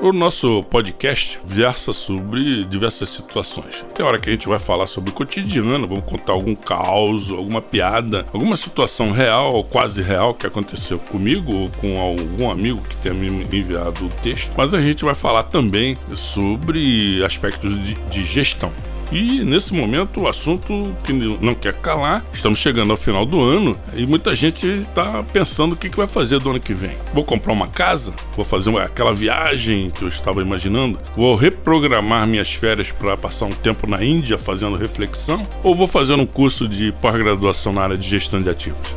[0.00, 3.84] O nosso podcast versa sobre diversas situações.
[3.92, 7.60] Tem hora que a gente vai falar sobre o cotidiano, vamos contar algum caos, alguma
[7.60, 12.96] piada, alguma situação real ou quase real que aconteceu comigo ou com algum amigo que
[12.98, 14.52] tenha me enviado o texto.
[14.56, 18.72] Mas a gente vai falar também sobre aspectos de, de gestão.
[19.10, 23.78] E nesse momento o assunto que não quer calar, estamos chegando ao final do ano
[23.94, 26.96] e muita gente está pensando o que, que vai fazer do ano que vem.
[27.14, 28.12] Vou comprar uma casa?
[28.36, 30.98] Vou fazer uma, aquela viagem que eu estava imaginando?
[31.16, 35.42] Vou reprogramar minhas férias para passar um tempo na Índia fazendo reflexão?
[35.62, 38.94] Ou vou fazer um curso de pós-graduação na área de gestão de ativos?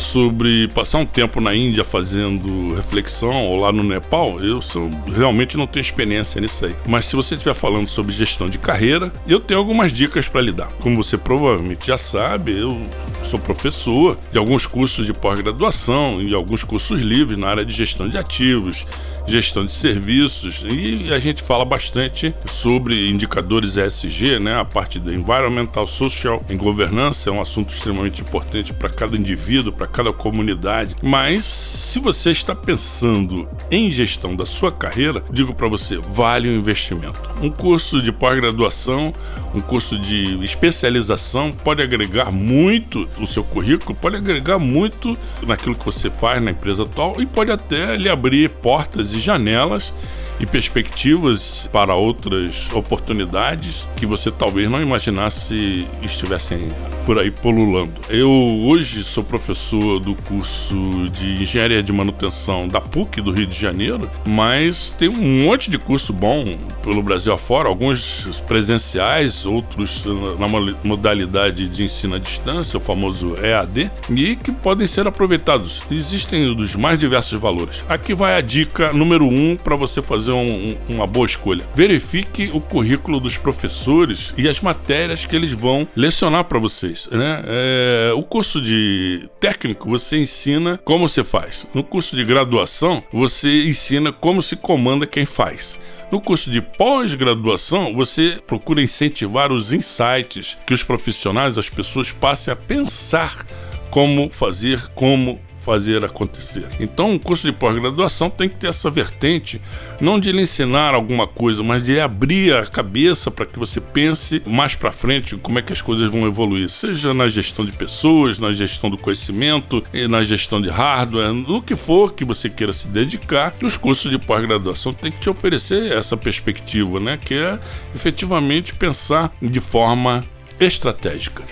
[0.00, 5.56] Sobre passar um tempo na Índia fazendo reflexão ou lá no Nepal, eu sou, realmente
[5.56, 6.74] não tenho experiência nisso aí.
[6.86, 10.52] Mas se você estiver falando sobre gestão de carreira, eu tenho algumas dicas para lhe
[10.52, 10.68] dar.
[10.80, 12.80] Como você provavelmente já sabe, eu
[13.22, 18.08] sou professor de alguns cursos de pós-graduação e alguns cursos livres na área de gestão
[18.08, 18.86] de ativos,
[19.30, 24.58] gestão de serviços e a gente fala bastante sobre indicadores ESG, né?
[24.58, 29.72] A parte da environmental, social e governança é um assunto extremamente importante para cada indivíduo,
[29.72, 30.96] para cada comunidade.
[31.02, 36.56] Mas se você está pensando em gestão da sua carreira, digo para você, vale o
[36.56, 37.30] investimento.
[37.40, 39.12] Um curso de pós-graduação,
[39.54, 45.84] um curso de especialização pode agregar muito o seu currículo, pode agregar muito naquilo que
[45.84, 49.92] você faz na empresa atual e pode até lhe abrir portas e janelas
[50.40, 56.72] e perspectivas para outras oportunidades que você talvez não imaginasse estivessem
[57.04, 57.92] por aí polulando.
[58.08, 60.74] Eu hoje sou professor do curso
[61.10, 65.78] de Engenharia de Manutenção da PUC do Rio de Janeiro, mas tem um monte de
[65.78, 70.04] curso bom pelo Brasil afora, alguns presenciais, outros
[70.38, 70.48] na
[70.82, 75.82] modalidade de ensino à distância, o famoso EAD, e que podem ser aproveitados.
[75.90, 77.84] Existem dos mais diversos valores.
[77.88, 81.64] Aqui vai a dica número um para você fazer fazer um, uma boa escolha.
[81.74, 87.08] Verifique o currículo dos professores e as matérias que eles vão lecionar para vocês.
[87.10, 87.42] Né?
[87.46, 91.66] É, o curso de técnico você ensina como você faz.
[91.74, 95.80] No curso de graduação você ensina como se comanda quem faz.
[96.10, 102.52] No curso de pós-graduação, você procura incentivar os insights que os profissionais, as pessoas passem
[102.52, 103.46] a pensar
[103.90, 106.68] como fazer, como fazer acontecer.
[106.80, 109.60] Então, um curso de pós-graduação tem que ter essa vertente,
[110.00, 114.42] não de lhe ensinar alguma coisa, mas de abrir a cabeça para que você pense
[114.46, 118.38] mais para frente como é que as coisas vão evoluir, seja na gestão de pessoas,
[118.38, 122.88] na gestão do conhecimento, na gestão de hardware, no que for que você queira se
[122.88, 123.54] dedicar.
[123.62, 127.58] Os cursos de pós-graduação têm que te oferecer essa perspectiva, né, que é
[127.94, 130.20] efetivamente pensar de forma
[130.58, 131.44] estratégica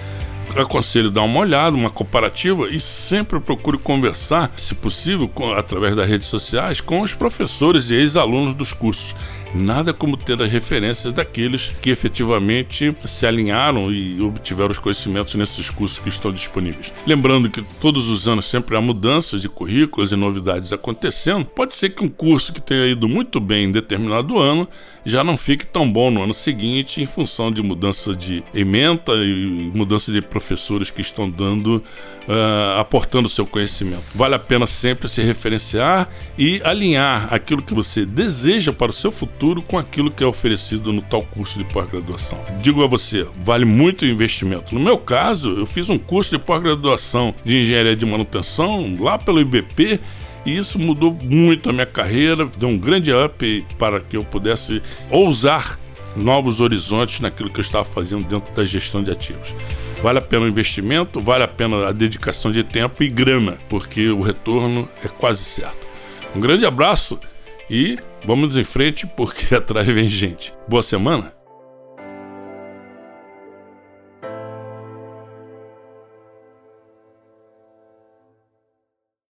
[0.57, 6.09] aconselho dar uma olhada, uma comparativa e sempre procure conversar, se possível, com, através das
[6.09, 9.15] redes sociais, com os professores e ex-alunos dos cursos.
[9.55, 15.71] Nada como ter as referências daqueles que efetivamente se alinharam e obtiveram os conhecimentos nesses
[15.71, 16.93] cursos que estão disponíveis.
[17.07, 21.47] Lembrando que todos os anos sempre há mudanças de currículos e novidades acontecendo.
[21.47, 24.69] Pode ser que um curso que tenha ido muito bem em determinado ano
[25.05, 29.71] já não fique tão bom no ano seguinte em função de mudança de ementa e
[29.75, 31.77] mudança de professores que estão dando,
[32.29, 34.05] uh, aportando seu conhecimento.
[34.15, 39.11] Vale a pena sempre se referenciar e alinhar aquilo que você deseja para o seu
[39.11, 42.43] futuro futuro com aquilo que é oferecido no tal curso de pós-graduação.
[42.61, 44.75] Digo a você, vale muito o investimento.
[44.75, 49.41] No meu caso, eu fiz um curso de pós-graduação de engenharia de manutenção lá pelo
[49.41, 50.01] IBP
[50.45, 54.83] e isso mudou muito a minha carreira, deu um grande up para que eu pudesse
[55.09, 55.79] ousar
[56.17, 59.55] novos horizontes naquilo que eu estava fazendo dentro da gestão de ativos.
[60.03, 64.09] Vale a pena o investimento, vale a pena a dedicação de tempo e grana, porque
[64.09, 65.87] o retorno é quase certo.
[66.35, 67.21] Um grande abraço
[67.71, 70.53] e vamos em frente porque atrás vem gente.
[70.69, 71.38] Boa semana!